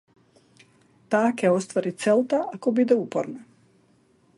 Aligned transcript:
Таа 1.15 1.27
ќе 1.41 1.45
ја 1.49 1.53
оствари 1.57 1.93
целта 2.07 2.41
ако 2.59 2.77
биде 2.81 2.99
упорна. 3.05 3.49